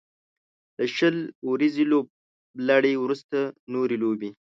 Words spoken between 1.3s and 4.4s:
اوريزې لوبلړۍ وروسته نورې لوبې